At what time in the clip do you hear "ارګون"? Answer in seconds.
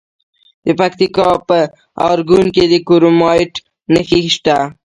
2.09-2.45